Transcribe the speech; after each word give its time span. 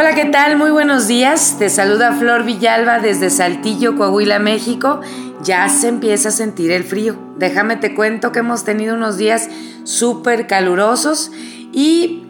Hola, 0.00 0.14
¿qué 0.14 0.26
tal? 0.26 0.56
Muy 0.56 0.70
buenos 0.70 1.08
días. 1.08 1.56
Te 1.58 1.68
saluda 1.68 2.12
Flor 2.12 2.44
Villalba 2.44 3.00
desde 3.00 3.30
Saltillo, 3.30 3.96
Coahuila, 3.96 4.38
México. 4.38 5.00
Ya 5.42 5.68
se 5.68 5.88
empieza 5.88 6.28
a 6.28 6.30
sentir 6.30 6.70
el 6.70 6.84
frío. 6.84 7.18
Déjame 7.36 7.74
te 7.74 7.96
cuento 7.96 8.30
que 8.30 8.38
hemos 8.38 8.62
tenido 8.62 8.94
unos 8.94 9.16
días 9.16 9.48
súper 9.82 10.46
calurosos 10.46 11.32
y 11.72 12.28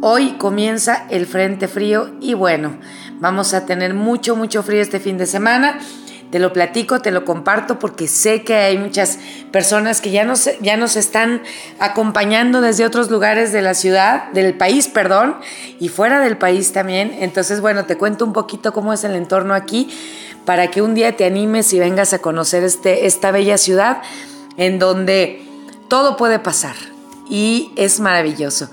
hoy 0.00 0.36
comienza 0.38 1.08
el 1.10 1.26
frente 1.26 1.66
frío 1.66 2.08
y 2.20 2.34
bueno, 2.34 2.78
vamos 3.18 3.52
a 3.52 3.66
tener 3.66 3.94
mucho, 3.94 4.36
mucho 4.36 4.62
frío 4.62 4.80
este 4.80 5.00
fin 5.00 5.18
de 5.18 5.26
semana. 5.26 5.80
Te 6.30 6.38
lo 6.38 6.52
platico, 6.52 7.00
te 7.00 7.10
lo 7.10 7.24
comparto 7.24 7.78
porque 7.78 8.06
sé 8.06 8.42
que 8.42 8.54
hay 8.54 8.76
muchas 8.76 9.18
personas 9.50 10.00
que 10.00 10.10
ya 10.10 10.24
nos, 10.24 10.50
ya 10.60 10.76
nos 10.76 10.96
están 10.96 11.42
acompañando 11.78 12.60
desde 12.60 12.84
otros 12.84 13.10
lugares 13.10 13.52
de 13.52 13.62
la 13.62 13.74
ciudad, 13.74 14.30
del 14.32 14.54
país, 14.54 14.88
perdón, 14.88 15.36
y 15.80 15.88
fuera 15.88 16.20
del 16.20 16.36
país 16.36 16.72
también. 16.72 17.16
Entonces, 17.20 17.60
bueno, 17.60 17.86
te 17.86 17.96
cuento 17.96 18.26
un 18.26 18.34
poquito 18.34 18.72
cómo 18.72 18.92
es 18.92 19.04
el 19.04 19.14
entorno 19.14 19.54
aquí 19.54 19.88
para 20.44 20.70
que 20.70 20.82
un 20.82 20.94
día 20.94 21.16
te 21.16 21.24
animes 21.24 21.72
y 21.72 21.78
vengas 21.78 22.12
a 22.12 22.18
conocer 22.18 22.62
este, 22.62 23.06
esta 23.06 23.30
bella 23.30 23.58
ciudad 23.58 24.02
en 24.56 24.78
donde 24.78 25.42
todo 25.88 26.16
puede 26.16 26.38
pasar 26.38 26.74
y 27.28 27.72
es 27.76 28.00
maravilloso. 28.00 28.70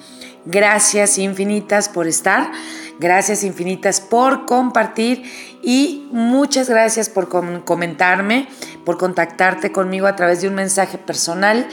Gracias 0.45 1.20
infinitas 1.20 1.90
por 1.90 2.08
estar, 2.08 2.52
gracias 2.98 3.44
infinitas 3.44 4.02
por 4.02 4.48
compartir 4.48 5.32
y 5.62 6.09
muchas 6.12 6.72
gracias 6.72 7.08
por 7.08 7.30
comentarme, 7.64 8.48
por 8.84 8.98
contactarte 8.98 9.72
conmigo 9.72 10.08
a 10.08 10.16
través 10.16 10.42
de 10.42 10.48
un 10.48 10.56
mensaje 10.56 10.98
personal 10.98 11.67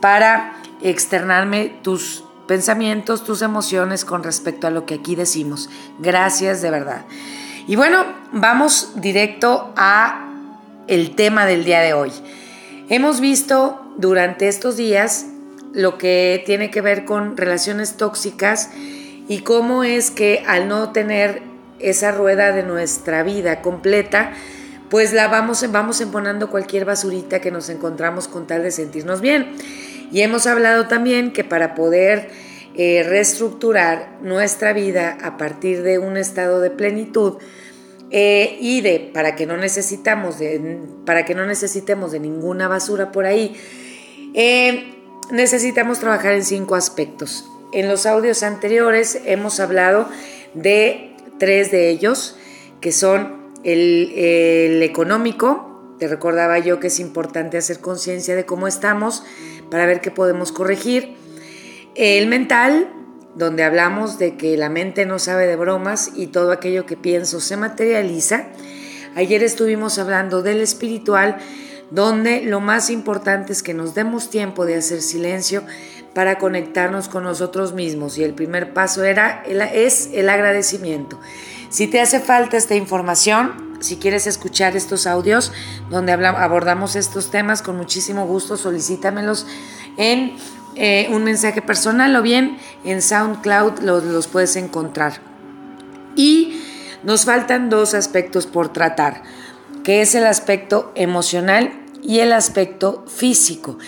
para 0.00 0.54
externarme 0.80 1.70
tus 1.82 2.24
pensamientos, 2.48 3.24
tus 3.24 3.42
emociones 3.42 4.06
con 4.06 4.22
respecto 4.22 4.66
a 4.66 4.70
lo 4.70 4.86
que 4.86 4.94
aquí 4.94 5.16
decimos. 5.16 5.68
Gracias 5.98 6.62
de 6.62 6.70
verdad. 6.70 7.04
Y 7.70 7.76
bueno, 7.76 8.04
vamos 8.32 8.94
directo 8.96 9.72
a 9.76 10.28
el 10.88 11.14
tema 11.14 11.46
del 11.46 11.64
día 11.64 11.78
de 11.78 11.94
hoy. 11.94 12.10
Hemos 12.88 13.20
visto 13.20 13.80
durante 13.96 14.48
estos 14.48 14.76
días 14.76 15.26
lo 15.72 15.96
que 15.96 16.42
tiene 16.44 16.72
que 16.72 16.80
ver 16.80 17.04
con 17.04 17.36
relaciones 17.36 17.96
tóxicas 17.96 18.70
y 19.28 19.42
cómo 19.42 19.84
es 19.84 20.10
que 20.10 20.42
al 20.48 20.66
no 20.66 20.90
tener 20.90 21.42
esa 21.78 22.10
rueda 22.10 22.50
de 22.50 22.64
nuestra 22.64 23.22
vida 23.22 23.62
completa, 23.62 24.32
pues 24.88 25.12
la 25.12 25.28
vamos, 25.28 25.64
vamos 25.70 26.00
emponando 26.00 26.50
cualquier 26.50 26.84
basurita 26.84 27.40
que 27.40 27.52
nos 27.52 27.68
encontramos 27.68 28.26
con 28.26 28.48
tal 28.48 28.64
de 28.64 28.72
sentirnos 28.72 29.20
bien. 29.20 29.46
Y 30.10 30.22
hemos 30.22 30.48
hablado 30.48 30.88
también 30.88 31.32
que 31.32 31.44
para 31.44 31.76
poder 31.76 32.30
eh, 32.76 33.02
reestructurar 33.02 34.18
nuestra 34.22 34.72
vida 34.72 35.18
a 35.22 35.36
partir 35.36 35.82
de 35.82 35.98
un 35.98 36.16
estado 36.16 36.60
de 36.60 36.70
plenitud 36.70 37.38
eh, 38.12 38.56
y 38.60 38.80
de 38.80 39.10
para 39.12 39.34
que 39.34 39.44
no 39.44 39.56
necesitamos 39.56 40.38
de, 40.38 40.78
para 41.04 41.24
que 41.24 41.34
no 41.34 41.46
necesitemos 41.46 42.12
de 42.12 42.20
ninguna 42.20 42.68
basura 42.68 43.10
por 43.10 43.26
ahí 43.26 43.56
eh, 44.34 44.94
necesitamos 45.32 45.98
trabajar 45.98 46.32
en 46.32 46.44
cinco 46.44 46.76
aspectos. 46.76 47.44
En 47.72 47.88
los 47.88 48.06
audios 48.06 48.44
anteriores 48.44 49.20
hemos 49.24 49.58
hablado 49.58 50.08
de 50.54 51.16
tres 51.38 51.72
de 51.72 51.90
ellos 51.90 52.36
que 52.80 52.92
son 52.92 53.52
el, 53.64 54.12
el 54.16 54.82
económico. 54.84 55.96
Te 55.98 56.06
recordaba 56.06 56.60
yo 56.60 56.78
que 56.78 56.86
es 56.86 57.00
importante 57.00 57.58
hacer 57.58 57.80
conciencia 57.80 58.36
de 58.36 58.46
cómo 58.46 58.68
estamos 58.68 59.24
para 59.70 59.86
ver 59.86 60.00
qué 60.00 60.12
podemos 60.12 60.52
corregir 60.52 61.19
el 62.00 62.28
mental, 62.28 62.88
donde 63.34 63.62
hablamos 63.62 64.18
de 64.18 64.38
que 64.38 64.56
la 64.56 64.70
mente 64.70 65.04
no 65.04 65.18
sabe 65.18 65.46
de 65.46 65.56
bromas 65.56 66.12
y 66.14 66.28
todo 66.28 66.50
aquello 66.50 66.86
que 66.86 66.96
pienso 66.96 67.40
se 67.40 67.58
materializa. 67.58 68.46
Ayer 69.16 69.42
estuvimos 69.42 69.98
hablando 69.98 70.40
del 70.40 70.62
espiritual, 70.62 71.36
donde 71.90 72.40
lo 72.40 72.60
más 72.60 72.88
importante 72.88 73.52
es 73.52 73.62
que 73.62 73.74
nos 73.74 73.94
demos 73.94 74.30
tiempo 74.30 74.64
de 74.64 74.76
hacer 74.76 75.02
silencio 75.02 75.62
para 76.14 76.38
conectarnos 76.38 77.10
con 77.10 77.24
nosotros 77.24 77.74
mismos 77.74 78.16
y 78.16 78.24
el 78.24 78.32
primer 78.32 78.72
paso 78.72 79.04
era, 79.04 79.42
es 79.44 80.08
el 80.14 80.30
agradecimiento. 80.30 81.20
Si 81.68 81.86
te 81.86 82.00
hace 82.00 82.18
falta 82.18 82.56
esta 82.56 82.76
información, 82.76 83.76
si 83.80 83.96
quieres 83.96 84.26
escuchar 84.26 84.74
estos 84.74 85.06
audios 85.06 85.52
donde 85.90 86.12
abordamos 86.12 86.96
estos 86.96 87.30
temas, 87.30 87.60
con 87.60 87.76
muchísimo 87.76 88.26
gusto 88.26 88.56
solicítamelos 88.56 89.46
en 89.98 90.36
eh, 90.80 91.08
un 91.10 91.24
mensaje 91.24 91.60
personal 91.60 92.16
o 92.16 92.22
bien 92.22 92.56
en 92.84 93.02
SoundCloud 93.02 93.80
los, 93.80 94.02
los 94.02 94.26
puedes 94.26 94.56
encontrar. 94.56 95.20
Y 96.16 96.62
nos 97.02 97.26
faltan 97.26 97.68
dos 97.68 97.94
aspectos 97.94 98.46
por 98.46 98.72
tratar, 98.72 99.22
que 99.84 100.00
es 100.00 100.14
el 100.14 100.26
aspecto 100.26 100.90
emocional 100.94 101.72
y 102.02 102.20
el 102.20 102.32
aspecto 102.32 103.04
físico. 103.06 103.78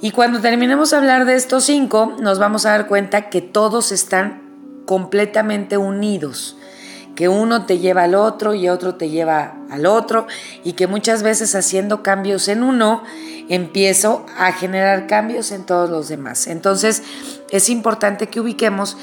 Y 0.00 0.10
cuando 0.10 0.40
terminemos 0.40 0.90
de 0.90 0.96
hablar 0.96 1.26
de 1.26 1.34
estos 1.34 1.64
cinco, 1.64 2.16
nos 2.18 2.38
vamos 2.38 2.66
a 2.66 2.70
dar 2.70 2.88
cuenta 2.88 3.28
que 3.28 3.42
todos 3.42 3.92
están 3.92 4.42
completamente 4.86 5.76
unidos 5.76 6.56
que 7.14 7.28
uno 7.28 7.66
te 7.66 7.78
lleva 7.78 8.04
al 8.04 8.14
otro 8.14 8.54
y 8.54 8.68
otro 8.68 8.94
te 8.94 9.10
lleva 9.10 9.54
al 9.72 9.86
otro 9.86 10.26
y 10.64 10.74
que 10.74 10.86
muchas 10.86 11.22
veces 11.22 11.54
haciendo 11.54 12.02
cambios 12.02 12.48
en 12.48 12.62
uno 12.62 13.02
empiezo 13.48 14.26
a 14.36 14.52
generar 14.52 15.06
cambios 15.06 15.50
en 15.50 15.64
todos 15.64 15.90
los 15.90 16.08
demás. 16.08 16.46
Entonces 16.46 17.02
es 17.50 17.68
importante 17.68 18.28
que 18.28 18.40
ubiquemos 18.40 18.96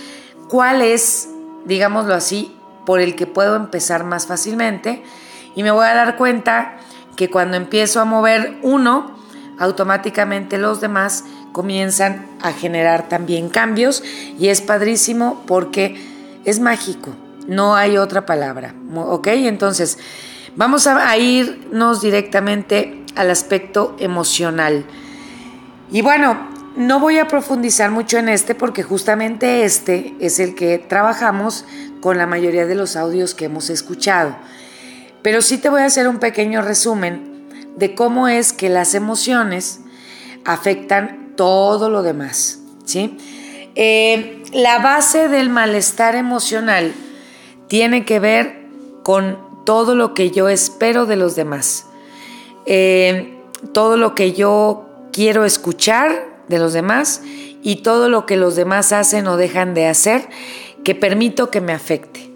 cuál 0.48 0.82
es, 0.82 1.30
digámoslo 1.66 2.14
así, 2.14 2.56
por 2.86 3.02
el 3.02 3.16
que 3.16 3.28
puedo 3.28 3.56
empezar 3.56 4.04
más 4.04 4.28
fácilmente 4.28 5.04
y 5.56 5.64
me 5.64 5.72
voy 5.72 5.86
a 5.86 5.94
dar 5.94 6.18
cuenta 6.18 6.78
que 7.16 7.30
cuando 7.30 7.58
empiezo 7.58 8.00
a 8.00 8.06
mover 8.06 8.58
uno, 8.62 9.18
automáticamente 9.60 10.58
los 10.58 10.80
demás 10.82 11.26
comienzan 11.52 12.26
a 12.42 12.54
generar 12.54 13.10
también 13.10 13.50
cambios 13.50 14.04
y 14.38 14.48
es 14.48 14.62
padrísimo 14.62 15.44
porque 15.46 16.02
es 16.46 16.60
mágico. 16.60 17.12
No 17.48 17.76
hay 17.76 17.98
otra 17.98 18.26
palabra. 18.26 18.74
¿Ok? 18.96 19.28
Entonces, 19.28 19.98
vamos 20.56 20.88
a, 20.88 21.18
irnos 21.18 22.02
directamente 22.02 23.04
al 23.16 23.30
aspecto 23.32 23.96
emocional. 24.00 24.86
Y 25.92 26.02
bueno, 26.02 26.48
no 26.76 27.00
voy 27.00 27.18
a 27.18 27.28
profundizar 27.28 27.92
mucho 27.92 28.18
en 28.18 28.30
este 28.30 28.56
porque 28.56 28.84
justamente 28.84 29.64
este 29.64 30.16
es 30.20 30.40
el 30.40 30.56
que 30.56 30.78
trabajamos 30.78 31.66
con 32.02 32.18
la 32.18 32.28
mayoría 32.28 32.66
de 32.66 32.76
los 32.76 32.96
audios 32.96 33.36
que 33.36 33.46
hemos 33.46 33.70
escuchado. 33.70 34.36
Pero 35.22 35.42
sí 35.42 35.58
te 35.58 35.70
voy 35.70 35.82
a 35.82 35.86
hacer 35.86 36.08
un 36.08 36.20
pequeño 36.20 36.62
resumen 36.62 37.48
de 37.76 37.96
cómo 37.96 38.28
es 38.28 38.54
que 38.54 38.70
las 38.70 38.94
emociones 38.96 39.82
afectan 40.46 41.34
todo 41.36 41.90
lo 41.90 42.04
demás. 42.04 42.60
¿sí? 42.86 43.18
Eh, 43.76 44.44
la 44.54 44.80
base 44.80 45.28
del 45.28 45.50
malestar 45.50 46.16
emocional 46.16 46.94
tiene 47.68 48.06
que 48.06 48.20
ver 48.20 48.68
con 49.04 49.49
todo 49.70 49.94
lo 49.94 50.16
que 50.16 50.32
yo 50.32 50.50
espero 50.50 51.06
de 51.06 51.16
los 51.16 51.36
demás, 51.36 51.86
eh, 52.66 53.38
todo 53.72 53.98
lo 53.98 54.16
que 54.16 54.34
yo 54.34 54.90
quiero 55.14 55.46
escuchar 55.46 56.26
de 56.48 56.58
los 56.58 56.74
demás 56.74 57.22
y 57.62 57.84
todo 57.84 58.10
lo 58.10 58.26
que 58.26 58.36
los 58.36 58.56
demás 58.56 58.92
hacen 58.94 59.28
o 59.28 59.38
dejan 59.38 59.76
de 59.76 59.86
hacer 59.86 60.28
que 60.84 60.96
permito 60.96 61.52
que 61.52 61.62
me 61.62 61.72
afecte. 61.72 62.32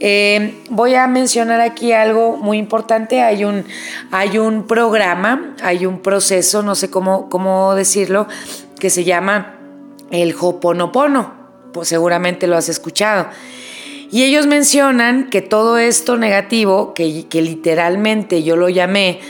Eh, 0.00 0.54
voy 0.70 0.94
a 0.94 1.06
mencionar 1.06 1.60
aquí 1.60 1.92
algo 1.92 2.38
muy 2.38 2.56
importante. 2.56 3.20
Hay 3.20 3.44
un, 3.44 3.66
hay 4.10 4.38
un 4.38 4.66
programa, 4.66 5.54
hay 5.62 5.84
un 5.84 6.00
proceso, 6.00 6.62
no 6.62 6.74
sé 6.74 6.88
cómo, 6.88 7.28
cómo 7.28 7.74
decirlo, 7.74 8.26
que 8.80 8.88
se 8.88 9.04
llama 9.04 9.58
el 10.10 10.34
Hoponopono. 10.40 11.34
Pues 11.74 11.88
seguramente 11.88 12.46
lo 12.46 12.56
has 12.56 12.70
escuchado. 12.70 13.26
Y 14.10 14.24
ellos 14.24 14.46
mencionan 14.46 15.28
que 15.30 15.42
todo 15.42 15.78
esto 15.78 16.16
negativo, 16.16 16.94
que, 16.94 17.26
literalmente 17.32 18.42
yo 18.42 18.56
lo 18.56 18.68
llamé 18.68 19.20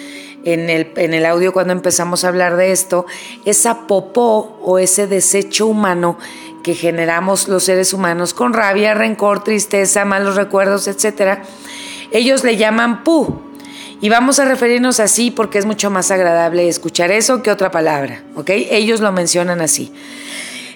en 0.44 0.68
el, 0.68 0.92
en 0.96 1.14
el 1.14 1.24
audio 1.24 1.52
cuando 1.52 1.72
empezamos 1.72 2.24
a 2.24 2.28
hablar 2.28 2.56
de 2.56 2.72
esto, 2.72 3.06
esa 3.44 3.86
popó 3.86 4.58
o 4.62 4.78
ese 4.78 5.06
desecho 5.06 5.66
humano 5.66 6.18
que 6.62 6.74
generamos 6.74 7.48
los 7.48 7.64
seres 7.64 7.92
humanos 7.92 8.34
con 8.34 8.52
rabia, 8.52 8.94
rencor, 8.94 9.44
tristeza, 9.44 10.04
malos 10.04 10.36
recuerdos, 10.36 10.88
etc., 10.88 11.40
ellos 12.10 12.44
le 12.44 12.56
llaman 12.56 13.04
pu. 13.04 13.40
Y 14.00 14.08
vamos 14.08 14.38
a 14.38 14.44
referirnos 14.44 15.00
así 15.00 15.30
porque 15.30 15.58
es 15.58 15.66
mucho 15.66 15.90
más 15.90 16.10
agradable 16.10 16.68
escuchar 16.68 17.10
eso 17.10 17.42
que 17.42 17.50
otra 17.50 17.70
palabra, 17.70 18.22
¿ok? 18.34 18.50
Ellos 18.50 19.00
lo 19.00 19.12
mencionan 19.12 19.60
así. 19.60 19.92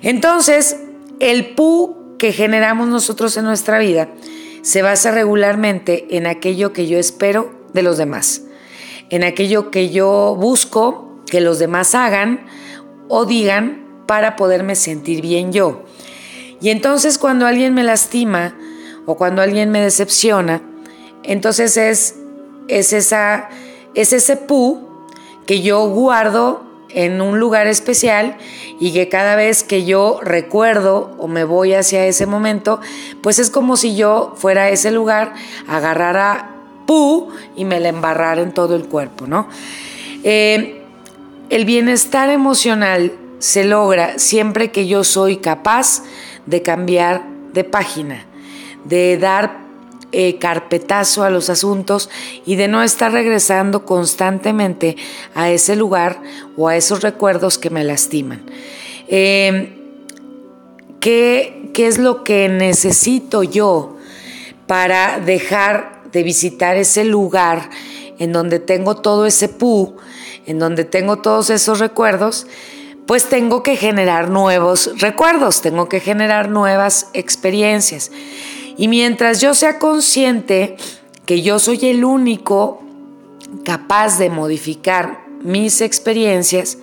Entonces, 0.02 0.76
el 1.20 1.54
pu 1.54 1.97
que 2.18 2.32
generamos 2.32 2.88
nosotros 2.88 3.36
en 3.36 3.44
nuestra 3.44 3.78
vida 3.78 4.08
se 4.62 4.82
basa 4.82 5.12
regularmente 5.12 6.06
en 6.10 6.26
aquello 6.26 6.72
que 6.72 6.86
yo 6.86 6.98
espero 6.98 7.50
de 7.72 7.82
los 7.82 7.96
demás, 7.96 8.42
en 9.08 9.24
aquello 9.24 9.70
que 9.70 9.90
yo 9.90 10.36
busco 10.38 11.22
que 11.26 11.40
los 11.40 11.58
demás 11.58 11.94
hagan 11.94 12.46
o 13.08 13.24
digan 13.24 13.86
para 14.06 14.36
poderme 14.36 14.74
sentir 14.74 15.22
bien 15.22 15.52
yo. 15.52 15.84
Y 16.60 16.70
entonces 16.70 17.18
cuando 17.18 17.46
alguien 17.46 17.74
me 17.74 17.84
lastima 17.84 18.54
o 19.06 19.16
cuando 19.16 19.42
alguien 19.42 19.70
me 19.70 19.80
decepciona, 19.80 20.62
entonces 21.22 21.76
es, 21.76 22.16
es, 22.66 22.92
esa, 22.92 23.48
es 23.94 24.12
ese 24.12 24.36
pu 24.36 24.80
que 25.46 25.62
yo 25.62 25.88
guardo 25.88 26.67
en 26.90 27.20
un 27.20 27.38
lugar 27.38 27.66
especial 27.66 28.36
y 28.80 28.92
que 28.92 29.08
cada 29.08 29.36
vez 29.36 29.62
que 29.62 29.84
yo 29.84 30.20
recuerdo 30.22 31.14
o 31.18 31.28
me 31.28 31.44
voy 31.44 31.74
hacia 31.74 32.06
ese 32.06 32.26
momento, 32.26 32.80
pues 33.22 33.38
es 33.38 33.50
como 33.50 33.76
si 33.76 33.96
yo 33.96 34.34
fuera 34.36 34.64
a 34.64 34.68
ese 34.70 34.90
lugar, 34.90 35.34
agarrara 35.66 36.50
pu 36.86 37.28
y 37.56 37.64
me 37.64 37.80
la 37.80 37.90
embarrara 37.90 38.40
en 38.40 38.52
todo 38.52 38.74
el 38.74 38.86
cuerpo, 38.86 39.26
¿no? 39.26 39.48
Eh, 40.24 40.82
el 41.50 41.64
bienestar 41.64 42.30
emocional 42.30 43.12
se 43.38 43.64
logra 43.64 44.18
siempre 44.18 44.70
que 44.70 44.86
yo 44.86 45.04
soy 45.04 45.36
capaz 45.36 46.02
de 46.46 46.62
cambiar 46.62 47.24
de 47.52 47.64
página, 47.64 48.24
de 48.84 49.16
dar 49.18 49.67
eh, 50.12 50.38
carpetazo 50.38 51.22
a 51.22 51.30
los 51.30 51.50
asuntos 51.50 52.08
y 52.46 52.56
de 52.56 52.68
no 52.68 52.82
estar 52.82 53.12
regresando 53.12 53.84
constantemente 53.84 54.96
a 55.34 55.50
ese 55.50 55.76
lugar 55.76 56.22
o 56.56 56.68
a 56.68 56.76
esos 56.76 57.02
recuerdos 57.02 57.58
que 57.58 57.70
me 57.70 57.84
lastiman. 57.84 58.42
Em, 59.08 59.74
¿qué, 61.00 61.70
¿Qué 61.74 61.86
es 61.86 61.98
lo 61.98 62.24
que 62.24 62.48
necesito 62.48 63.42
yo 63.42 63.96
para 64.66 65.20
dejar 65.20 66.02
de 66.12 66.22
visitar 66.22 66.76
ese 66.76 67.04
lugar 67.04 67.68
en 68.18 68.32
donde 68.32 68.58
tengo 68.60 68.96
todo 68.96 69.26
ese 69.26 69.48
pu, 69.48 69.96
en 70.46 70.58
donde 70.58 70.84
tengo 70.84 71.18
todos 71.18 71.50
esos 71.50 71.78
recuerdos? 71.78 72.46
pues 73.08 73.24
tengo 73.24 73.62
que 73.62 73.76
generar 73.76 74.28
nuevos 74.28 74.90
recuerdos, 75.00 75.62
tengo 75.62 75.88
que 75.88 75.98
generar 75.98 76.50
nuevas 76.50 77.08
experiencias. 77.14 78.10
Y 78.78 78.86
mientras 78.86 79.40
yo 79.40 79.54
sea 79.54 79.78
consciente 79.78 80.76
que 81.26 81.42
yo 81.42 81.58
soy 81.58 81.84
el 81.86 82.04
único 82.04 82.80
capaz 83.64 84.18
de 84.18 84.30
modificar 84.30 85.26
mis 85.42 85.80
experiencias, 85.80 86.78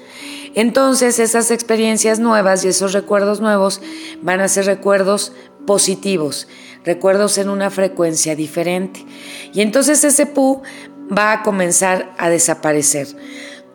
entonces 0.55 1.19
esas 1.19 1.51
experiencias 1.51 2.19
nuevas 2.19 2.63
y 2.63 2.67
esos 2.67 2.91
recuerdos 2.93 3.39
nuevos 3.39 3.81
van 4.21 4.41
a 4.41 4.49
ser 4.49 4.65
recuerdos 4.65 5.31
positivos, 5.65 6.47
recuerdos 6.83 7.37
en 7.37 7.49
una 7.49 7.69
frecuencia 7.69 8.35
diferente. 8.35 9.05
Y 9.53 9.61
entonces 9.61 10.03
ese 10.03 10.25
pu 10.25 10.61
va 11.15 11.31
a 11.31 11.43
comenzar 11.43 12.13
a 12.17 12.29
desaparecer. 12.29 13.07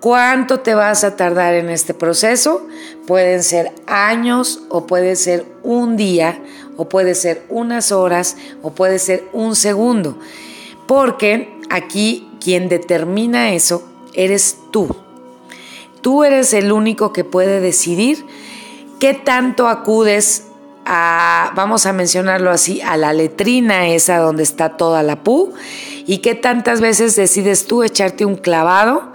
¿Cuánto 0.00 0.60
te 0.60 0.74
vas 0.74 1.04
a 1.04 1.16
tardar 1.16 1.52
en 1.54 1.68
este 1.68 1.92
proceso? 1.92 2.66
Pueden 3.06 3.42
ser 3.42 3.72
años 3.86 4.62
o 4.70 4.86
puede 4.86 5.14
ser 5.16 5.44
un 5.62 5.96
día 5.98 6.40
o 6.80 6.88
puede 6.88 7.14
ser 7.14 7.44
unas 7.50 7.92
horas 7.92 8.38
o 8.62 8.70
puede 8.70 8.98
ser 8.98 9.28
un 9.34 9.54
segundo. 9.54 10.16
Porque 10.86 11.52
aquí 11.68 12.26
quien 12.40 12.70
determina 12.70 13.52
eso 13.52 13.86
eres 14.14 14.56
tú. 14.70 14.88
Tú 16.00 16.24
eres 16.24 16.54
el 16.54 16.72
único 16.72 17.12
que 17.12 17.22
puede 17.22 17.60
decidir 17.60 18.24
qué 18.98 19.12
tanto 19.12 19.68
acudes 19.68 20.44
a, 20.86 21.52
vamos 21.54 21.84
a 21.84 21.92
mencionarlo 21.92 22.50
así, 22.50 22.80
a 22.80 22.96
la 22.96 23.12
letrina 23.12 23.88
esa 23.88 24.16
donde 24.16 24.42
está 24.42 24.78
toda 24.78 25.02
la 25.02 25.22
pu 25.22 25.52
y 26.06 26.18
qué 26.18 26.34
tantas 26.34 26.80
veces 26.80 27.14
decides 27.14 27.66
tú 27.66 27.82
echarte 27.82 28.24
un 28.24 28.36
clavado 28.36 29.12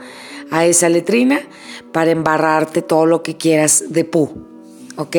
a 0.51 0.65
esa 0.65 0.87
letrina 0.87 1.41
para 1.91 2.11
embarrarte 2.11 2.83
todo 2.83 3.07
lo 3.07 3.23
que 3.23 3.37
quieras 3.37 3.85
de 3.89 4.05
pu. 4.05 4.29
¿Ok? 4.97 5.15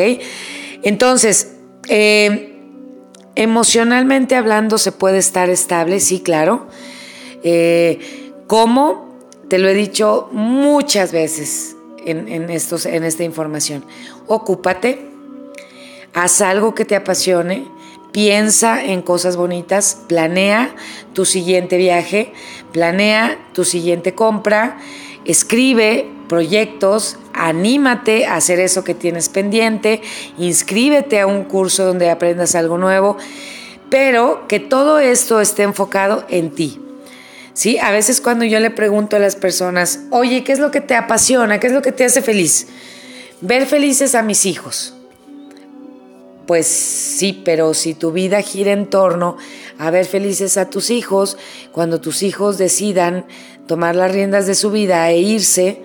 Entonces, 0.84 1.55
eh, 1.88 2.58
emocionalmente 3.34 4.34
hablando, 4.34 4.78
se 4.78 4.92
puede 4.92 5.18
estar 5.18 5.50
estable, 5.50 6.00
sí, 6.00 6.20
claro. 6.20 6.66
Eh, 7.42 8.32
¿Cómo? 8.46 9.16
Te 9.48 9.58
lo 9.58 9.68
he 9.68 9.74
dicho 9.74 10.28
muchas 10.32 11.12
veces 11.12 11.76
en, 12.04 12.50
estos, 12.50 12.86
en 12.86 13.04
esta 13.04 13.24
información. 13.24 13.84
Ocúpate, 14.26 15.08
haz 16.14 16.40
algo 16.40 16.74
que 16.74 16.84
te 16.84 16.96
apasione, 16.96 17.66
piensa 18.12 18.84
en 18.84 19.02
cosas 19.02 19.36
bonitas, 19.36 20.02
planea 20.08 20.74
tu 21.12 21.24
siguiente 21.24 21.76
viaje, 21.76 22.32
planea 22.72 23.38
tu 23.52 23.64
siguiente 23.64 24.14
compra, 24.14 24.78
Escribe 25.26 26.08
proyectos, 26.28 27.18
anímate 27.36 28.26
a 28.26 28.36
hacer 28.36 28.58
eso 28.58 28.82
que 28.84 28.94
tienes 28.94 29.28
pendiente, 29.28 30.00
inscríbete 30.38 31.20
a 31.20 31.26
un 31.26 31.44
curso 31.44 31.84
donde 31.84 32.10
aprendas 32.10 32.54
algo 32.54 32.78
nuevo, 32.78 33.16
pero 33.90 34.48
que 34.48 34.58
todo 34.58 34.98
esto 34.98 35.40
esté 35.40 35.62
enfocado 35.62 36.24
en 36.28 36.50
ti. 36.50 36.80
¿Sí? 37.52 37.78
A 37.78 37.90
veces 37.90 38.20
cuando 38.20 38.44
yo 38.44 38.60
le 38.60 38.70
pregunto 38.70 39.16
a 39.16 39.18
las 39.18 39.34
personas, 39.34 40.00
oye, 40.10 40.44
¿qué 40.44 40.52
es 40.52 40.58
lo 40.58 40.70
que 40.70 40.82
te 40.82 40.94
apasiona? 40.94 41.58
¿Qué 41.58 41.68
es 41.68 41.72
lo 41.72 41.80
que 41.80 41.92
te 41.92 42.04
hace 42.04 42.20
feliz? 42.20 42.66
Ver 43.40 43.64
felices 43.64 44.14
a 44.14 44.22
mis 44.22 44.44
hijos. 44.44 44.94
Pues 46.46 46.66
sí, 46.66 47.42
pero 47.44 47.72
si 47.72 47.94
tu 47.94 48.12
vida 48.12 48.42
gira 48.42 48.72
en 48.72 48.86
torno 48.86 49.36
a 49.78 49.90
ver 49.90 50.04
felices 50.04 50.58
a 50.58 50.70
tus 50.70 50.90
hijos, 50.90 51.38
cuando 51.72 52.00
tus 52.00 52.22
hijos 52.22 52.58
decidan 52.58 53.24
tomar 53.66 53.96
las 53.96 54.12
riendas 54.12 54.46
de 54.46 54.54
su 54.54 54.70
vida 54.70 55.10
e 55.10 55.18
irse, 55.18 55.82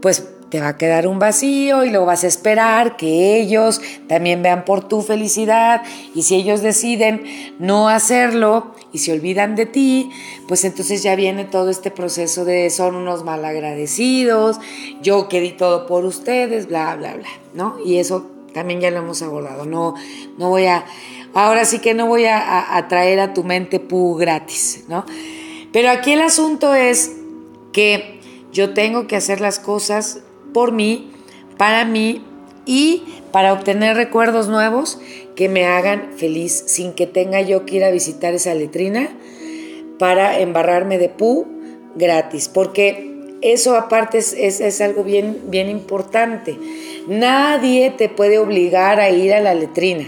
pues 0.00 0.24
te 0.54 0.60
va 0.60 0.68
a 0.68 0.76
quedar 0.76 1.08
un 1.08 1.18
vacío 1.18 1.84
y 1.84 1.90
luego 1.90 2.06
vas 2.06 2.22
a 2.22 2.28
esperar 2.28 2.96
que 2.96 3.40
ellos 3.40 3.80
también 4.06 4.40
vean 4.40 4.64
por 4.64 4.86
tu 4.86 5.02
felicidad 5.02 5.82
y 6.14 6.22
si 6.22 6.36
ellos 6.36 6.62
deciden 6.62 7.24
no 7.58 7.88
hacerlo 7.88 8.72
y 8.92 8.98
se 8.98 9.12
olvidan 9.12 9.56
de 9.56 9.66
ti, 9.66 10.12
pues 10.46 10.64
entonces 10.64 11.02
ya 11.02 11.16
viene 11.16 11.44
todo 11.44 11.70
este 11.70 11.90
proceso 11.90 12.44
de 12.44 12.70
son 12.70 12.94
unos 12.94 13.24
malagradecidos, 13.24 14.60
yo 15.02 15.28
que 15.28 15.40
di 15.40 15.50
todo 15.50 15.88
por 15.88 16.04
ustedes, 16.04 16.68
bla, 16.68 16.94
bla, 16.94 17.16
bla, 17.16 17.28
¿no? 17.52 17.76
Y 17.84 17.96
eso 17.96 18.24
también 18.52 18.80
ya 18.80 18.92
lo 18.92 18.98
hemos 18.98 19.22
abordado, 19.22 19.64
no, 19.64 19.96
no 20.38 20.50
voy 20.50 20.66
a, 20.66 20.84
ahora 21.34 21.64
sí 21.64 21.80
que 21.80 21.94
no 21.94 22.06
voy 22.06 22.26
a, 22.26 22.76
a 22.76 22.86
traer 22.86 23.18
a 23.18 23.34
tu 23.34 23.42
mente 23.42 23.80
pu 23.80 24.14
gratis, 24.14 24.84
¿no? 24.86 25.04
Pero 25.72 25.90
aquí 25.90 26.12
el 26.12 26.20
asunto 26.20 26.76
es 26.76 27.10
que 27.72 28.20
yo 28.52 28.72
tengo 28.72 29.08
que 29.08 29.16
hacer 29.16 29.40
las 29.40 29.58
cosas 29.58 30.20
por 30.54 30.72
mí, 30.72 31.10
para 31.58 31.84
mí 31.84 32.22
y 32.64 33.02
para 33.32 33.52
obtener 33.52 33.96
recuerdos 33.96 34.48
nuevos 34.48 34.98
que 35.36 35.50
me 35.50 35.66
hagan 35.66 36.12
feliz 36.16 36.64
sin 36.66 36.92
que 36.92 37.06
tenga 37.06 37.42
yo 37.42 37.66
que 37.66 37.76
ir 37.76 37.84
a 37.84 37.90
visitar 37.90 38.32
esa 38.32 38.54
letrina 38.54 39.10
para 39.98 40.38
embarrarme 40.38 40.96
de 40.96 41.08
pu 41.10 41.46
gratis, 41.96 42.48
porque 42.48 43.12
eso 43.42 43.76
aparte 43.76 44.18
es, 44.18 44.32
es, 44.32 44.80
algo 44.80 45.04
bien, 45.04 45.38
bien 45.48 45.68
importante. 45.68 46.56
Nadie 47.06 47.90
te 47.90 48.08
puede 48.08 48.38
obligar 48.38 49.00
a 49.00 49.10
ir 49.10 49.34
a 49.34 49.40
la 49.40 49.54
letrina. 49.54 50.06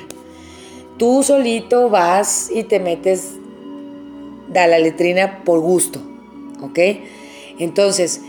Tú 0.97 1.23
solito 1.23 1.91
vas 1.91 2.51
y 2.53 2.63
te 2.65 2.81
metes 2.81 3.35
da 4.49 4.67
la 4.67 4.79
letrina 4.79 5.45
por 5.45 5.61
gusto, 5.61 6.01
¿ok? 6.63 6.79
Entonces, 7.59 8.23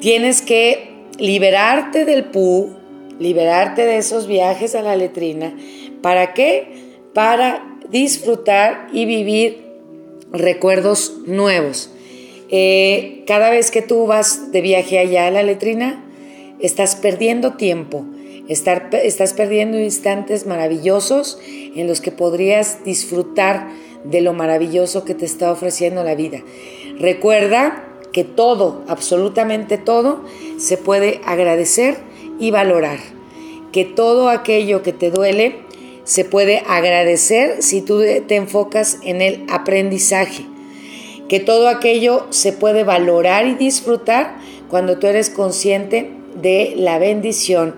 tienes 0.00 0.40
que 0.40 0.91
liberarte 1.18 2.04
del 2.04 2.24
pu, 2.24 2.70
liberarte 3.18 3.84
de 3.84 3.98
esos 3.98 4.26
viajes 4.26 4.74
a 4.74 4.82
la 4.82 4.96
letrina. 4.96 5.56
¿Para 6.00 6.34
qué? 6.34 7.00
Para 7.14 7.78
disfrutar 7.90 8.88
y 8.92 9.04
vivir 9.04 9.62
recuerdos 10.32 11.14
nuevos. 11.26 11.90
Eh, 12.48 13.24
cada 13.26 13.50
vez 13.50 13.70
que 13.70 13.82
tú 13.82 14.06
vas 14.06 14.52
de 14.52 14.60
viaje 14.60 14.98
allá 14.98 15.26
a 15.26 15.30
la 15.30 15.42
letrina, 15.42 16.04
estás 16.60 16.96
perdiendo 16.96 17.54
tiempo, 17.54 18.04
estás 18.48 19.32
perdiendo 19.34 19.78
instantes 19.78 20.46
maravillosos 20.46 21.38
en 21.74 21.86
los 21.86 22.00
que 22.00 22.12
podrías 22.12 22.84
disfrutar 22.84 23.68
de 24.04 24.20
lo 24.20 24.32
maravilloso 24.32 25.04
que 25.04 25.14
te 25.14 25.24
está 25.24 25.50
ofreciendo 25.52 26.02
la 26.04 26.14
vida. 26.14 26.42
Recuerda 26.98 27.91
que 28.12 28.24
todo, 28.24 28.82
absolutamente 28.88 29.78
todo, 29.78 30.20
se 30.58 30.76
puede 30.76 31.20
agradecer 31.24 31.98
y 32.38 32.50
valorar. 32.50 32.98
Que 33.72 33.84
todo 33.84 34.28
aquello 34.28 34.82
que 34.82 34.92
te 34.92 35.10
duele 35.10 35.56
se 36.04 36.24
puede 36.24 36.62
agradecer 36.66 37.62
si 37.62 37.80
tú 37.80 38.02
te 38.26 38.36
enfocas 38.36 38.98
en 39.02 39.22
el 39.22 39.44
aprendizaje. 39.48 40.46
que 41.28 41.40
todo 41.40 41.68
aquello 41.68 42.26
se 42.28 42.52
puede 42.52 42.84
valorar 42.84 43.46
y 43.46 43.54
disfrutar 43.54 44.36
cuando 44.68 44.98
tú 44.98 45.06
eres 45.06 45.30
consciente 45.30 46.10
de 46.34 46.74
la 46.76 46.98
bendición 46.98 47.74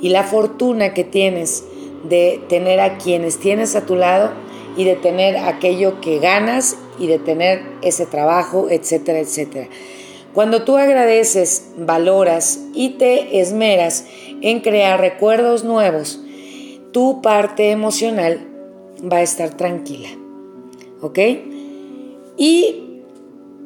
y 0.00 0.10
la 0.10 0.22
fortuna 0.22 0.94
que 0.94 1.02
tienes 1.02 1.64
de 2.08 2.40
tener 2.48 2.78
a 2.78 2.98
quienes 2.98 3.40
tienes 3.40 3.74
a 3.74 3.84
tu 3.84 3.96
lado 3.96 4.30
y 4.76 4.84
de 4.84 4.94
tener 4.94 5.36
aquello 5.38 6.00
que 6.00 6.20
ganas 6.20 6.76
y 6.98 7.06
de 7.06 7.18
tener 7.18 7.62
ese 7.82 8.06
trabajo, 8.06 8.68
etcétera, 8.70 9.18
etcétera. 9.18 9.68
Cuando 10.32 10.64
tú 10.64 10.76
agradeces, 10.76 11.66
valoras 11.76 12.58
y 12.74 12.90
te 12.90 13.40
esmeras 13.40 14.04
en 14.40 14.60
crear 14.60 15.00
recuerdos 15.00 15.62
nuevos, 15.64 16.20
tu 16.92 17.22
parte 17.22 17.70
emocional 17.70 18.46
va 19.00 19.18
a 19.18 19.22
estar 19.22 19.56
tranquila. 19.56 20.08
¿Ok? 21.00 21.18
Y 22.36 23.02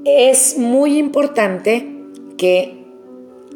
es 0.04 0.58
muy 0.58 0.98
importante 0.98 1.88
que 2.36 2.84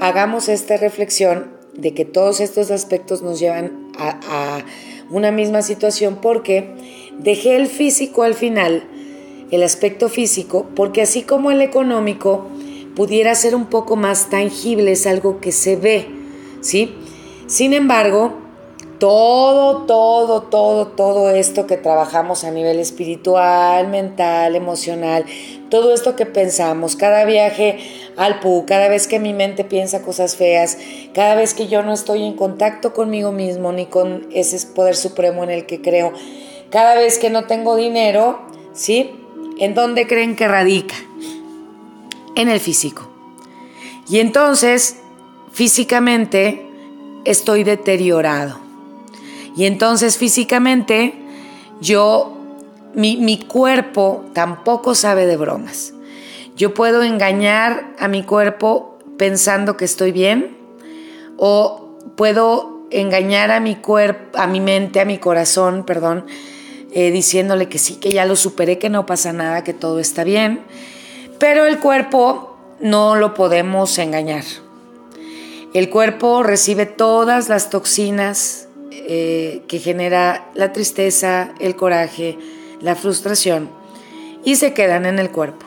hagamos 0.00 0.48
esta 0.48 0.76
reflexión 0.76 1.52
de 1.74 1.94
que 1.94 2.04
todos 2.04 2.40
estos 2.40 2.70
aspectos 2.70 3.22
nos 3.22 3.38
llevan 3.40 3.90
a, 3.98 4.58
a 4.58 4.64
una 5.10 5.30
misma 5.30 5.62
situación 5.62 6.18
porque 6.20 6.68
dejé 7.18 7.56
el 7.56 7.66
físico 7.66 8.22
al 8.22 8.34
final, 8.34 8.84
el 9.52 9.62
aspecto 9.62 10.08
físico, 10.08 10.66
porque 10.74 11.02
así 11.02 11.22
como 11.22 11.52
el 11.52 11.60
económico, 11.60 12.46
pudiera 12.96 13.34
ser 13.34 13.54
un 13.54 13.66
poco 13.66 13.96
más 13.96 14.28
tangible, 14.30 14.92
es 14.92 15.06
algo 15.06 15.40
que 15.40 15.52
se 15.52 15.76
ve, 15.76 16.08
¿sí? 16.60 16.94
Sin 17.46 17.72
embargo, 17.74 18.32
todo, 18.98 19.82
todo, 19.82 20.42
todo, 20.42 20.86
todo 20.86 21.30
esto 21.30 21.66
que 21.66 21.76
trabajamos 21.76 22.44
a 22.44 22.50
nivel 22.50 22.78
espiritual, 22.78 23.88
mental, 23.88 24.54
emocional, 24.54 25.24
todo 25.70 25.92
esto 25.92 26.14
que 26.16 26.24
pensamos, 26.24 26.96
cada 26.96 27.24
viaje 27.24 27.78
al 28.16 28.40
PU, 28.40 28.64
cada 28.66 28.88
vez 28.88 29.08
que 29.08 29.18
mi 29.18 29.34
mente 29.34 29.64
piensa 29.64 30.02
cosas 30.02 30.36
feas, 30.36 30.78
cada 31.14 31.34
vez 31.34 31.52
que 31.52 31.66
yo 31.66 31.82
no 31.82 31.92
estoy 31.92 32.24
en 32.24 32.36
contacto 32.36 32.94
conmigo 32.94 33.32
mismo 33.32 33.72
ni 33.72 33.86
con 33.86 34.28
ese 34.32 34.64
poder 34.68 34.96
supremo 34.96 35.42
en 35.44 35.50
el 35.50 35.66
que 35.66 35.82
creo, 35.82 36.12
cada 36.70 36.94
vez 36.94 37.18
que 37.18 37.28
no 37.28 37.46
tengo 37.46 37.76
dinero, 37.76 38.38
¿sí? 38.72 39.10
¿En 39.62 39.74
dónde 39.74 40.08
creen 40.08 40.34
que 40.34 40.48
radica? 40.48 40.96
en 42.34 42.48
el 42.48 42.60
físico. 42.60 43.08
Y 44.08 44.18
entonces, 44.18 44.96
físicamente, 45.52 46.66
estoy 47.24 47.64
deteriorado. 47.64 48.58
Y 49.56 49.66
entonces, 49.66 50.18
físicamente, 50.18 51.14
yo, 51.80 52.36
mi, 52.94 53.16
mi 53.16 53.38
cuerpo 53.38 54.24
tampoco 54.32 54.94
sabe 54.94 55.26
de 55.26 55.36
bromas. 55.36 55.92
Yo 56.56 56.74
puedo 56.74 57.02
engañar 57.02 57.94
a 57.98 58.08
mi 58.08 58.22
cuerpo 58.22 58.98
pensando 59.16 59.76
que 59.76 59.84
estoy 59.84 60.12
bien 60.12 60.56
o 61.36 61.98
puedo 62.16 62.86
engañar 62.90 63.50
a 63.50 63.60
mi 63.60 63.76
cuerpo, 63.76 64.38
a 64.38 64.46
mi 64.46 64.60
mente, 64.60 65.00
a 65.00 65.04
mi 65.04 65.18
corazón, 65.18 65.84
perdón, 65.84 66.26
eh, 66.94 67.10
diciéndole 67.10 67.68
que 67.68 67.78
sí, 67.78 67.96
que 67.96 68.10
ya 68.10 68.24
lo 68.24 68.36
superé, 68.36 68.78
que 68.78 68.90
no 68.90 69.06
pasa 69.06 69.32
nada, 69.32 69.64
que 69.64 69.74
todo 69.74 69.98
está 69.98 70.24
bien. 70.24 70.60
Pero 71.38 71.66
el 71.66 71.78
cuerpo 71.78 72.56
no 72.80 73.16
lo 73.16 73.34
podemos 73.34 73.98
engañar. 73.98 74.44
El 75.74 75.88
cuerpo 75.88 76.42
recibe 76.42 76.84
todas 76.86 77.48
las 77.48 77.70
toxinas 77.70 78.68
eh, 78.90 79.62
que 79.68 79.78
genera 79.78 80.50
la 80.54 80.72
tristeza, 80.72 81.52
el 81.60 81.76
coraje, 81.76 82.38
la 82.80 82.94
frustración 82.94 83.70
y 84.44 84.56
se 84.56 84.74
quedan 84.74 85.06
en 85.06 85.18
el 85.18 85.30
cuerpo. 85.30 85.66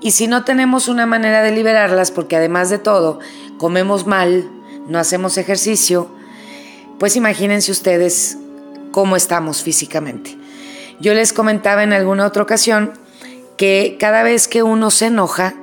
Y 0.00 0.10
si 0.10 0.26
no 0.26 0.44
tenemos 0.44 0.88
una 0.88 1.06
manera 1.06 1.42
de 1.42 1.52
liberarlas, 1.52 2.10
porque 2.10 2.36
además 2.36 2.70
de 2.70 2.78
todo 2.78 3.20
comemos 3.56 4.06
mal, 4.06 4.50
no 4.88 4.98
hacemos 4.98 5.38
ejercicio, 5.38 6.08
pues 6.98 7.16
imagínense 7.16 7.72
ustedes 7.72 8.36
cómo 8.94 9.16
estamos 9.16 9.64
físicamente. 9.64 10.38
Yo 11.00 11.14
les 11.14 11.32
comentaba 11.32 11.82
en 11.82 11.92
alguna 11.92 12.26
otra 12.26 12.44
ocasión 12.44 12.92
que 13.56 13.96
cada 13.98 14.22
vez 14.22 14.46
que 14.46 14.62
uno 14.62 14.92
se 14.92 15.06
enoja, 15.06 15.56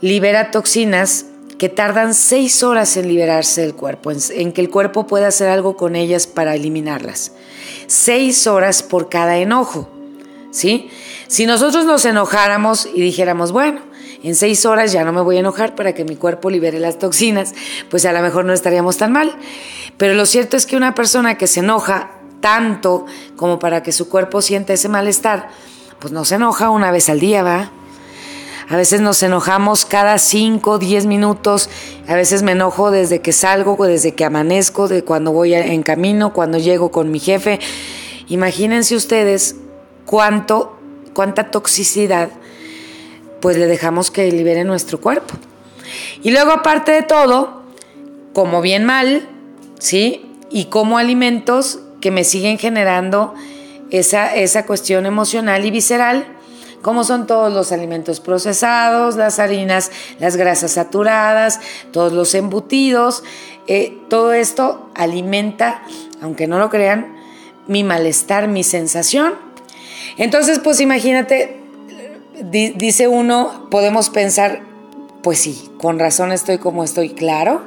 libera 0.00 0.50
toxinas 0.50 1.26
que 1.58 1.68
tardan 1.68 2.12
seis 2.12 2.64
horas 2.64 2.96
en 2.96 3.06
liberarse 3.06 3.60
del 3.60 3.76
cuerpo, 3.76 4.10
en, 4.10 4.52
que 4.52 4.60
el 4.60 4.68
cuerpo 4.68 5.06
pueda 5.06 5.28
hacer 5.28 5.48
algo 5.48 5.76
con 5.76 5.94
ellas 5.94 6.26
para 6.26 6.56
eliminarlas. 6.56 7.30
Seis 7.86 8.48
horas 8.48 8.82
por 8.82 9.08
cada 9.10 9.36
enojo, 9.36 9.88
¿sí? 10.50 10.90
Si 11.28 11.46
nosotros 11.46 11.84
nos 11.84 12.04
enojáramos 12.04 12.88
y 12.92 13.00
dijéramos, 13.00 13.52
bueno, 13.52 13.80
en 14.24 14.34
seis 14.34 14.66
horas 14.66 14.90
ya 14.90 15.04
no 15.04 15.12
me 15.12 15.20
voy 15.20 15.36
a 15.36 15.40
enojar 15.40 15.76
para 15.76 15.94
que 15.94 16.04
mi 16.04 16.16
cuerpo 16.16 16.50
libere 16.50 16.80
las 16.80 16.98
toxinas, 16.98 17.54
pues 17.90 18.04
a 18.06 18.12
lo 18.12 18.22
mejor 18.22 18.44
no 18.44 18.52
estaríamos 18.52 18.96
tan 18.96 19.12
mal. 19.12 19.36
Pero 19.96 20.14
lo 20.14 20.26
cierto 20.26 20.56
es 20.56 20.66
que 20.66 20.76
una 20.76 20.96
persona 20.96 21.38
que 21.38 21.46
se 21.46 21.60
enoja 21.60 22.15
tanto 22.46 23.06
como 23.34 23.58
para 23.58 23.82
que 23.82 23.90
su 23.90 24.08
cuerpo 24.08 24.40
sienta 24.40 24.72
ese 24.72 24.88
malestar, 24.88 25.48
pues 25.98 26.12
no 26.12 26.24
se 26.24 26.36
enoja 26.36 26.70
una 26.70 26.92
vez 26.92 27.08
al 27.08 27.18
día, 27.18 27.42
¿va? 27.42 27.72
A 28.68 28.76
veces 28.76 29.00
nos 29.00 29.20
enojamos 29.24 29.84
cada 29.84 30.16
5, 30.16 30.78
10 30.78 31.06
minutos. 31.06 31.68
A 32.06 32.14
veces 32.14 32.44
me 32.44 32.52
enojo 32.52 32.92
desde 32.92 33.20
que 33.20 33.32
salgo, 33.32 33.76
desde 33.84 34.14
que 34.14 34.24
amanezco, 34.24 34.86
de 34.86 35.02
cuando 35.02 35.32
voy 35.32 35.54
en 35.54 35.82
camino, 35.82 36.32
cuando 36.32 36.58
llego 36.58 36.92
con 36.92 37.10
mi 37.10 37.18
jefe. 37.18 37.58
Imagínense 38.28 38.94
ustedes 38.94 39.56
cuánto, 40.04 40.78
cuánta 41.14 41.50
toxicidad 41.50 42.28
pues 43.40 43.56
le 43.56 43.66
dejamos 43.66 44.12
que 44.12 44.30
libere 44.30 44.62
nuestro 44.62 45.00
cuerpo. 45.00 45.34
Y 46.22 46.30
luego 46.30 46.52
aparte 46.52 46.92
de 46.92 47.02
todo, 47.02 47.62
como 48.32 48.60
bien 48.60 48.84
mal, 48.84 49.28
¿sí? 49.80 50.30
Y 50.48 50.66
como 50.66 50.96
alimentos 50.96 51.80
que 52.06 52.12
me 52.12 52.22
siguen 52.22 52.56
generando 52.56 53.34
esa, 53.90 54.32
esa 54.36 54.64
cuestión 54.64 55.06
emocional 55.06 55.64
y 55.64 55.72
visceral, 55.72 56.24
como 56.80 57.02
son 57.02 57.26
todos 57.26 57.52
los 57.52 57.72
alimentos 57.72 58.20
procesados, 58.20 59.16
las 59.16 59.40
harinas, 59.40 59.90
las 60.20 60.36
grasas 60.36 60.70
saturadas, 60.70 61.58
todos 61.90 62.12
los 62.12 62.32
embutidos, 62.36 63.24
eh, 63.66 63.98
todo 64.08 64.32
esto 64.34 64.88
alimenta, 64.94 65.82
aunque 66.22 66.46
no 66.46 66.60
lo 66.60 66.70
crean, 66.70 67.16
mi 67.66 67.82
malestar, 67.82 68.46
mi 68.46 68.62
sensación. 68.62 69.34
Entonces, 70.16 70.60
pues 70.60 70.80
imagínate, 70.80 71.60
dice 72.40 73.08
uno, 73.08 73.66
podemos 73.68 74.10
pensar, 74.10 74.62
pues 75.24 75.40
sí, 75.40 75.68
con 75.76 75.98
razón 75.98 76.30
estoy 76.30 76.58
como 76.58 76.84
estoy, 76.84 77.08
claro. 77.08 77.62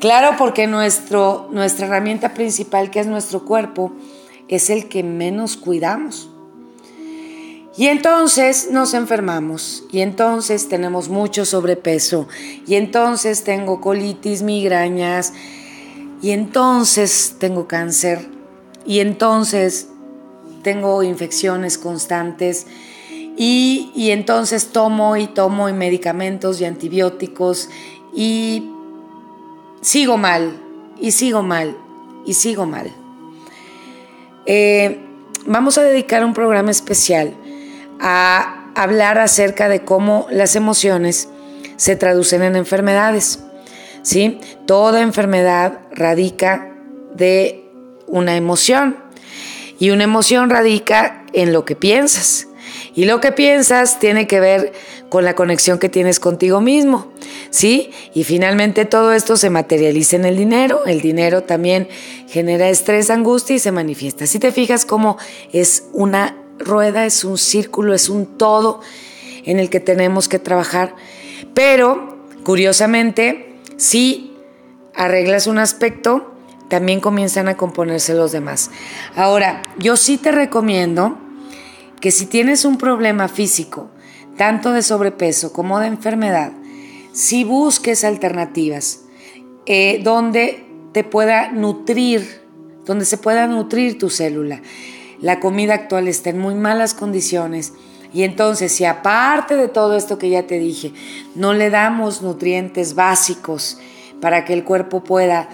Claro, 0.00 0.36
porque 0.38 0.66
nuestro, 0.66 1.48
nuestra 1.50 1.86
herramienta 1.86 2.34
principal, 2.34 2.90
que 2.90 3.00
es 3.00 3.06
nuestro 3.06 3.44
cuerpo, 3.44 3.92
es 4.48 4.70
el 4.70 4.88
que 4.88 5.02
menos 5.02 5.56
cuidamos. 5.56 6.30
Y 7.76 7.86
entonces 7.86 8.70
nos 8.72 8.92
enfermamos 8.94 9.84
y 9.92 10.00
entonces 10.00 10.68
tenemos 10.68 11.08
mucho 11.08 11.44
sobrepeso 11.44 12.26
y 12.66 12.74
entonces 12.74 13.44
tengo 13.44 13.80
colitis, 13.80 14.42
migrañas 14.42 15.32
y 16.20 16.30
entonces 16.32 17.36
tengo 17.38 17.68
cáncer 17.68 18.26
y 18.84 18.98
entonces 18.98 19.88
tengo 20.62 21.04
infecciones 21.04 21.78
constantes 21.78 22.66
y, 23.36 23.92
y 23.94 24.10
entonces 24.10 24.70
tomo 24.72 25.16
y 25.16 25.28
tomo 25.28 25.68
y 25.68 25.72
medicamentos 25.72 26.60
y 26.60 26.64
antibióticos 26.64 27.68
y 28.12 28.72
sigo 29.80 30.16
mal 30.16 30.58
y 31.00 31.12
sigo 31.12 31.42
mal 31.42 31.76
y 32.26 32.34
sigo 32.34 32.66
mal. 32.66 32.92
Eh, 34.46 34.98
vamos 35.46 35.78
a 35.78 35.82
dedicar 35.82 36.24
un 36.24 36.34
programa 36.34 36.70
especial 36.70 37.34
a 38.00 38.70
hablar 38.74 39.18
acerca 39.18 39.68
de 39.68 39.84
cómo 39.84 40.26
las 40.30 40.56
emociones 40.56 41.28
se 41.76 41.96
traducen 41.96 42.42
en 42.42 42.56
enfermedades. 42.56 43.40
¿sí? 44.02 44.40
Toda 44.66 45.02
enfermedad 45.02 45.80
radica 45.90 46.74
de 47.14 47.64
una 48.06 48.36
emoción 48.36 48.96
y 49.78 49.90
una 49.90 50.04
emoción 50.04 50.50
radica 50.50 51.24
en 51.32 51.52
lo 51.52 51.64
que 51.64 51.76
piensas. 51.76 52.48
Y 52.94 53.04
lo 53.04 53.20
que 53.20 53.32
piensas 53.32 53.98
tiene 53.98 54.26
que 54.26 54.40
ver 54.40 54.72
con 55.08 55.24
la 55.24 55.34
conexión 55.34 55.78
que 55.78 55.88
tienes 55.88 56.20
contigo 56.20 56.60
mismo, 56.60 57.08
¿sí? 57.50 57.90
Y 58.14 58.24
finalmente 58.24 58.84
todo 58.84 59.12
esto 59.12 59.36
se 59.36 59.50
materializa 59.50 60.16
en 60.16 60.24
el 60.24 60.36
dinero. 60.36 60.84
El 60.86 61.00
dinero 61.00 61.42
también 61.42 61.88
genera 62.28 62.68
estrés, 62.68 63.10
angustia 63.10 63.56
y 63.56 63.58
se 63.58 63.72
manifiesta. 63.72 64.26
Si 64.26 64.38
te 64.38 64.52
fijas 64.52 64.84
cómo 64.84 65.18
es 65.52 65.84
una 65.92 66.36
rueda, 66.58 67.06
es 67.06 67.24
un 67.24 67.38
círculo, 67.38 67.94
es 67.94 68.08
un 68.08 68.26
todo 68.38 68.80
en 69.44 69.58
el 69.58 69.70
que 69.70 69.80
tenemos 69.80 70.28
que 70.28 70.38
trabajar. 70.38 70.94
Pero, 71.54 72.18
curiosamente, 72.44 73.54
si 73.76 74.36
arreglas 74.94 75.46
un 75.46 75.58
aspecto, 75.58 76.34
también 76.68 77.00
comienzan 77.00 77.48
a 77.48 77.56
componerse 77.56 78.14
los 78.14 78.32
demás. 78.32 78.70
Ahora, 79.16 79.62
yo 79.78 79.96
sí 79.96 80.18
te 80.18 80.32
recomiendo 80.32 81.18
que 82.00 82.10
si 82.10 82.26
tienes 82.26 82.64
un 82.64 82.78
problema 82.78 83.28
físico, 83.28 83.90
tanto 84.36 84.72
de 84.72 84.82
sobrepeso 84.82 85.52
como 85.52 85.80
de 85.80 85.88
enfermedad, 85.88 86.52
si 87.12 87.44
busques 87.44 88.04
alternativas 88.04 89.00
eh, 89.66 90.00
donde 90.02 90.64
te 90.92 91.04
pueda 91.04 91.50
nutrir, 91.50 92.42
donde 92.84 93.04
se 93.04 93.18
pueda 93.18 93.46
nutrir 93.46 93.98
tu 93.98 94.10
célula. 94.10 94.62
La 95.20 95.40
comida 95.40 95.74
actual 95.74 96.08
está 96.08 96.30
en 96.30 96.38
muy 96.38 96.54
malas 96.54 96.94
condiciones 96.94 97.72
y 98.12 98.22
entonces 98.22 98.72
si 98.72 98.84
aparte 98.84 99.56
de 99.56 99.68
todo 99.68 99.96
esto 99.96 100.18
que 100.18 100.30
ya 100.30 100.46
te 100.46 100.58
dije, 100.58 100.92
no 101.34 101.52
le 101.54 101.70
damos 101.70 102.22
nutrientes 102.22 102.94
básicos 102.94 103.78
para 104.20 104.44
que 104.44 104.54
el 104.54 104.64
cuerpo 104.64 105.04
pueda 105.04 105.48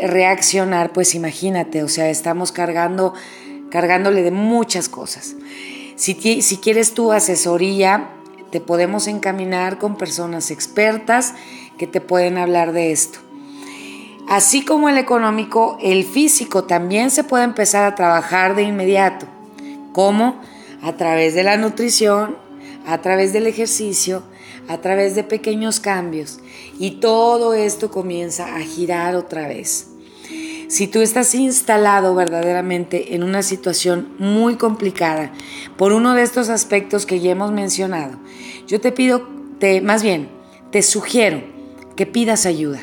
reaccionar, 0.00 0.92
pues 0.92 1.14
imagínate, 1.14 1.82
o 1.82 1.88
sea, 1.88 2.08
estamos 2.08 2.50
cargando, 2.50 3.14
cargándole 3.70 4.22
de 4.22 4.30
muchas 4.30 4.88
cosas. 4.88 5.36
Si, 5.96 6.14
quieres 6.14 6.94
tu 6.94 7.12
asesoría, 7.12 8.10
te 8.50 8.60
podemos 8.60 9.06
encaminar 9.06 9.78
con 9.78 9.96
personas 9.96 10.50
expertas 10.50 11.34
que 11.78 11.86
te 11.86 12.00
pueden 12.00 12.38
hablar 12.38 12.72
de 12.72 12.92
esto. 12.92 13.18
Así 14.28 14.64
como 14.64 14.88
el 14.88 14.98
económico, 14.98 15.78
el 15.82 16.04
físico 16.04 16.64
también 16.64 17.10
se 17.10 17.24
puede 17.24 17.44
empezar 17.44 17.84
a 17.84 17.94
trabajar 17.94 18.54
de 18.54 18.62
inmediato. 18.62 19.26
¿Cómo? 19.92 20.40
A 20.82 20.94
través 20.96 21.34
de 21.34 21.42
la 21.42 21.56
nutrición, 21.56 22.36
a 22.86 22.98
través 22.98 23.32
del 23.32 23.46
ejercicio, 23.46 24.22
a 24.68 24.78
través 24.78 25.14
de 25.14 25.24
pequeños 25.24 25.80
cambios. 25.80 26.40
Y 26.78 26.92
todo 26.92 27.54
esto 27.54 27.90
comienza 27.90 28.56
a 28.56 28.60
girar 28.60 29.16
otra 29.16 29.48
vez. 29.48 29.91
Si 30.68 30.86
tú 30.86 31.00
estás 31.00 31.34
instalado 31.34 32.14
verdaderamente 32.14 33.14
en 33.14 33.22
una 33.22 33.42
situación 33.42 34.08
muy 34.18 34.56
complicada 34.56 35.32
por 35.76 35.92
uno 35.92 36.14
de 36.14 36.22
estos 36.22 36.48
aspectos 36.48 37.06
que 37.06 37.20
ya 37.20 37.32
hemos 37.32 37.52
mencionado, 37.52 38.18
yo 38.66 38.80
te 38.80 38.92
pido, 38.92 39.28
te, 39.58 39.80
más 39.80 40.02
bien, 40.02 40.28
te 40.70 40.82
sugiero 40.82 41.42
que 41.96 42.06
pidas 42.06 42.46
ayuda. 42.46 42.80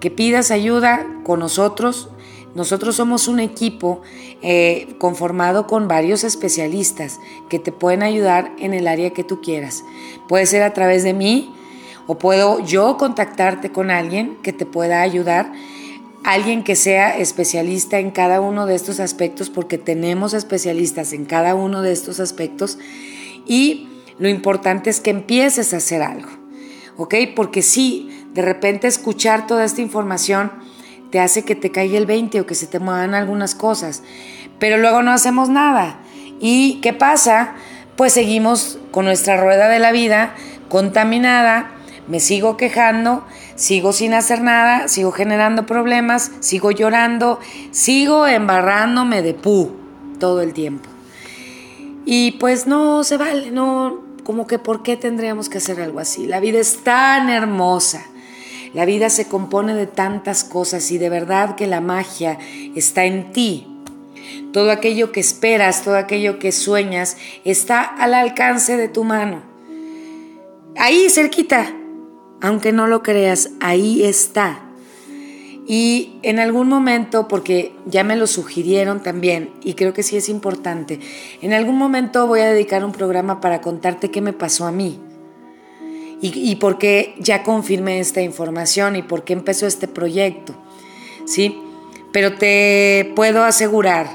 Que 0.00 0.10
pidas 0.10 0.50
ayuda 0.50 1.06
con 1.24 1.40
nosotros. 1.40 2.10
Nosotros 2.54 2.96
somos 2.96 3.28
un 3.28 3.40
equipo 3.40 4.02
eh, 4.42 4.94
conformado 4.98 5.66
con 5.66 5.88
varios 5.88 6.24
especialistas 6.24 7.18
que 7.48 7.58
te 7.58 7.72
pueden 7.72 8.02
ayudar 8.02 8.52
en 8.58 8.74
el 8.74 8.88
área 8.88 9.10
que 9.10 9.24
tú 9.24 9.40
quieras. 9.40 9.84
Puede 10.28 10.46
ser 10.46 10.62
a 10.62 10.72
través 10.72 11.04
de 11.04 11.14
mí 11.14 11.54
o 12.06 12.18
puedo 12.18 12.60
yo 12.60 12.96
contactarte 12.96 13.72
con 13.72 13.90
alguien 13.90 14.36
que 14.42 14.52
te 14.52 14.66
pueda 14.66 15.02
ayudar 15.02 15.52
alguien 16.26 16.64
que 16.64 16.74
sea 16.74 17.16
especialista 17.16 18.00
en 18.00 18.10
cada 18.10 18.40
uno 18.40 18.66
de 18.66 18.74
estos 18.74 18.98
aspectos, 18.98 19.48
porque 19.48 19.78
tenemos 19.78 20.34
especialistas 20.34 21.12
en 21.12 21.24
cada 21.24 21.54
uno 21.54 21.82
de 21.82 21.92
estos 21.92 22.18
aspectos 22.18 22.78
y 23.46 23.86
lo 24.18 24.28
importante 24.28 24.90
es 24.90 25.00
que 25.00 25.10
empieces 25.10 25.72
a 25.72 25.76
hacer 25.76 26.02
algo, 26.02 26.28
¿ok? 26.96 27.14
Porque 27.36 27.62
si 27.62 28.10
de 28.34 28.42
repente 28.42 28.88
escuchar 28.88 29.46
toda 29.46 29.64
esta 29.64 29.82
información 29.82 30.50
te 31.12 31.20
hace 31.20 31.44
que 31.44 31.54
te 31.54 31.70
caiga 31.70 31.96
el 31.96 32.06
20 32.06 32.40
o 32.40 32.46
que 32.46 32.56
se 32.56 32.66
te 32.66 32.80
muevan 32.80 33.14
algunas 33.14 33.54
cosas, 33.54 34.02
pero 34.58 34.78
luego 34.78 35.02
no 35.02 35.12
hacemos 35.12 35.48
nada. 35.48 36.00
¿Y 36.40 36.80
qué 36.80 36.92
pasa? 36.92 37.54
Pues 37.96 38.12
seguimos 38.12 38.80
con 38.90 39.04
nuestra 39.04 39.36
rueda 39.36 39.68
de 39.68 39.78
la 39.78 39.92
vida 39.92 40.34
contaminada, 40.68 41.70
me 42.08 42.18
sigo 42.18 42.56
quejando, 42.56 43.24
sigo 43.56 43.92
sin 43.92 44.14
hacer 44.14 44.40
nada, 44.42 44.88
sigo 44.88 45.12
generando 45.12 45.66
problemas, 45.66 46.30
sigo 46.40 46.70
llorando, 46.70 47.40
sigo 47.72 48.26
embarrándome 48.26 49.22
de 49.22 49.34
pu 49.34 49.72
todo 50.18 50.40
el 50.42 50.52
tiempo. 50.52 50.88
Y 52.04 52.32
pues 52.32 52.66
no 52.66 53.02
se 53.02 53.16
vale, 53.16 53.50
no, 53.50 54.00
como 54.22 54.46
que 54.46 54.58
por 54.58 54.82
qué 54.82 54.96
tendríamos 54.96 55.48
que 55.48 55.58
hacer 55.58 55.80
algo 55.80 55.98
así. 55.98 56.26
La 56.26 56.40
vida 56.40 56.60
es 56.60 56.84
tan 56.84 57.28
hermosa. 57.28 58.06
La 58.74 58.84
vida 58.84 59.08
se 59.08 59.26
compone 59.26 59.74
de 59.74 59.86
tantas 59.86 60.44
cosas 60.44 60.90
y 60.90 60.98
de 60.98 61.08
verdad 61.08 61.54
que 61.54 61.66
la 61.66 61.80
magia 61.80 62.38
está 62.74 63.04
en 63.04 63.32
ti. 63.32 63.66
Todo 64.52 64.70
aquello 64.70 65.12
que 65.12 65.20
esperas, 65.20 65.82
todo 65.82 65.96
aquello 65.96 66.38
que 66.38 66.52
sueñas 66.52 67.16
está 67.44 67.82
al 67.82 68.14
alcance 68.14 68.76
de 68.76 68.88
tu 68.88 69.04
mano. 69.04 69.42
Ahí 70.76 71.08
cerquita, 71.08 71.72
aunque 72.46 72.72
no 72.72 72.86
lo 72.86 73.02
creas, 73.02 73.50
ahí 73.58 74.04
está. 74.04 74.60
Y 75.66 76.12
en 76.22 76.38
algún 76.38 76.68
momento, 76.68 77.26
porque 77.26 77.72
ya 77.86 78.04
me 78.04 78.14
lo 78.14 78.28
sugirieron 78.28 79.02
también, 79.02 79.50
y 79.64 79.74
creo 79.74 79.92
que 79.92 80.04
sí 80.04 80.16
es 80.16 80.28
importante, 80.28 81.00
en 81.42 81.52
algún 81.52 81.76
momento 81.76 82.28
voy 82.28 82.40
a 82.40 82.52
dedicar 82.52 82.84
un 82.84 82.92
programa 82.92 83.40
para 83.40 83.60
contarte 83.60 84.12
qué 84.12 84.20
me 84.20 84.32
pasó 84.32 84.64
a 84.64 84.70
mí. 84.70 85.00
Y, 86.22 86.56
por 86.56 86.78
qué 86.78 87.14
ya 87.18 87.42
confirmé 87.42 88.00
esta 88.00 88.22
información 88.22 88.96
y 88.96 89.02
por 89.02 89.22
qué 89.22 89.34
empezó 89.34 89.66
este 89.66 89.86
proyecto. 89.86 90.54
¿Sí? 91.26 91.60
Pero 92.10 92.36
te 92.36 93.12
puedo 93.14 93.44
asegurar 93.44 94.08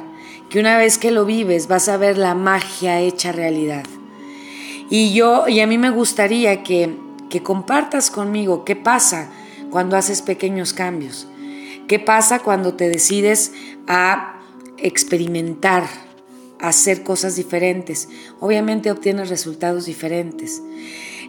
que 0.50 0.60
una 0.60 0.78
vez 0.78 0.98
que 0.98 1.12
lo 1.12 1.26
vives 1.26 1.68
vas 1.68 1.90
a 1.90 1.98
ver 1.98 2.18
la 2.18 2.34
magia 2.34 3.00
hecha 3.02 3.32
realidad. 3.32 3.86
Y 4.90 5.14
yo, 5.14 5.48
y 5.48 5.60
a 5.60 5.68
mí 5.68 5.78
me 5.78 5.92
gustaría 5.92 6.64
que 6.64 6.98
que 7.32 7.42
compartas 7.42 8.12
conmigo 8.12 8.64
qué 8.66 8.76
pasa 8.76 9.32
cuando 9.72 9.98
haces 9.98 10.22
pequeños 10.22 10.74
cambios, 10.74 11.28
qué 11.88 11.98
pasa 11.98 12.40
cuando 12.40 12.76
te 12.76 12.90
decides 12.90 13.54
a 13.88 14.40
experimentar, 14.78 15.88
a 16.60 16.68
hacer 16.68 17.02
cosas 17.02 17.36
diferentes. 17.36 18.10
Obviamente 18.40 18.92
obtienes 18.92 19.30
resultados 19.30 19.86
diferentes. 19.86 20.62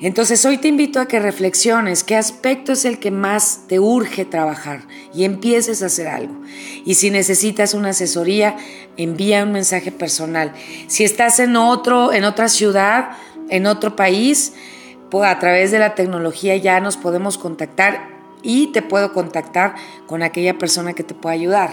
Entonces 0.02 0.44
hoy 0.44 0.58
te 0.58 0.66
invito 0.66 0.98
a 0.98 1.06
que 1.06 1.20
reflexiones 1.20 2.02
qué 2.02 2.16
aspecto 2.16 2.72
es 2.72 2.84
el 2.84 2.98
que 2.98 3.12
más 3.12 3.60
te 3.68 3.78
urge 3.78 4.24
trabajar 4.24 4.82
y 5.14 5.22
empieces 5.22 5.82
a 5.82 5.86
hacer 5.86 6.08
algo. 6.08 6.34
Y 6.84 6.94
si 6.94 7.10
necesitas 7.10 7.72
una 7.72 7.90
asesoría, 7.90 8.56
envía 8.96 9.44
un 9.44 9.52
mensaje 9.52 9.92
personal. 9.92 10.52
Si 10.88 11.04
estás 11.04 11.38
en 11.38 11.54
otro 11.54 12.12
en 12.12 12.24
otra 12.24 12.48
ciudad, 12.48 13.12
en 13.48 13.66
otro 13.66 13.94
país, 13.94 14.54
a 15.20 15.38
través 15.38 15.70
de 15.70 15.78
la 15.78 15.94
tecnología 15.94 16.56
ya 16.56 16.80
nos 16.80 16.96
podemos 16.96 17.36
contactar 17.36 18.08
y 18.42 18.68
te 18.68 18.82
puedo 18.82 19.12
contactar 19.12 19.74
con 20.06 20.22
aquella 20.22 20.58
persona 20.58 20.94
que 20.94 21.04
te 21.04 21.14
pueda 21.14 21.34
ayudar. 21.34 21.70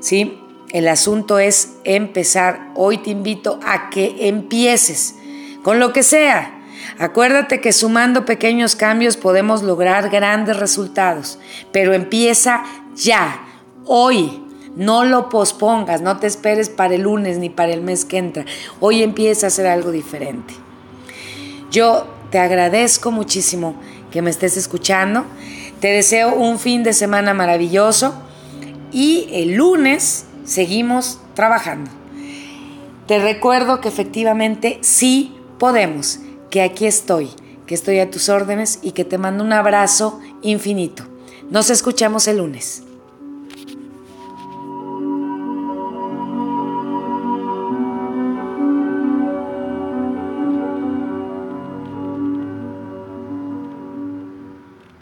¿sí? 0.00 0.38
El 0.70 0.86
asunto 0.88 1.38
es 1.38 1.76
empezar. 1.84 2.70
Hoy 2.74 2.98
te 2.98 3.10
invito 3.10 3.58
a 3.64 3.88
que 3.90 4.28
empieces 4.28 5.14
con 5.62 5.80
lo 5.80 5.92
que 5.92 6.02
sea. 6.02 6.54
Acuérdate 6.98 7.60
que 7.60 7.72
sumando 7.72 8.24
pequeños 8.24 8.76
cambios 8.76 9.16
podemos 9.16 9.62
lograr 9.62 10.10
grandes 10.10 10.56
resultados, 10.56 11.38
pero 11.72 11.94
empieza 11.94 12.64
ya, 12.94 13.44
hoy. 13.84 14.44
No 14.76 15.04
lo 15.04 15.28
pospongas, 15.28 16.02
no 16.02 16.18
te 16.18 16.28
esperes 16.28 16.68
para 16.68 16.94
el 16.94 17.02
lunes 17.02 17.38
ni 17.38 17.50
para 17.50 17.72
el 17.72 17.80
mes 17.80 18.04
que 18.04 18.18
entra. 18.18 18.44
Hoy 18.78 19.02
empieza 19.02 19.46
a 19.46 19.48
hacer 19.48 19.66
algo 19.66 19.90
diferente. 19.90 20.54
Yo 21.72 22.06
te 22.30 22.38
agradezco 22.38 23.10
muchísimo 23.10 23.74
que 24.10 24.22
me 24.22 24.30
estés 24.30 24.56
escuchando. 24.56 25.24
Te 25.80 25.88
deseo 25.88 26.34
un 26.34 26.58
fin 26.58 26.82
de 26.82 26.92
semana 26.92 27.34
maravilloso 27.34 28.14
y 28.92 29.28
el 29.32 29.54
lunes 29.54 30.26
seguimos 30.44 31.20
trabajando. 31.34 31.90
Te 33.06 33.18
recuerdo 33.18 33.80
que 33.80 33.88
efectivamente 33.88 34.78
sí 34.82 35.34
podemos, 35.58 36.20
que 36.50 36.62
aquí 36.62 36.86
estoy, 36.86 37.30
que 37.66 37.74
estoy 37.74 38.00
a 38.00 38.10
tus 38.10 38.28
órdenes 38.28 38.80
y 38.82 38.92
que 38.92 39.04
te 39.04 39.18
mando 39.18 39.44
un 39.44 39.52
abrazo 39.52 40.20
infinito. 40.42 41.04
Nos 41.50 41.70
escuchamos 41.70 42.28
el 42.28 42.38
lunes. 42.38 42.82